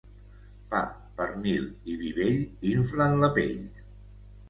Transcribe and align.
Pa, 0.71 0.79
pernil 1.19 1.69
i 1.93 1.99
vi 2.01 2.11
vell 2.23 2.43
inflen 2.73 3.19
la 3.25 3.35
pell. 3.41 3.65